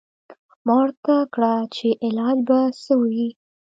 [0.65, 3.27] ما ورته کړه چې علاج به څه وي.